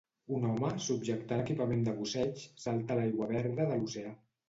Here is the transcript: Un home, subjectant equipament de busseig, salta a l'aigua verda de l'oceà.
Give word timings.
Un 0.37 0.45
home, 0.51 0.71
subjectant 0.85 1.45
equipament 1.45 1.85
de 1.89 1.95
busseig, 2.01 2.43
salta 2.67 2.99
a 2.99 3.01
l'aigua 3.03 3.33
verda 3.37 3.73
de 3.73 3.81
l'oceà. 3.83 4.21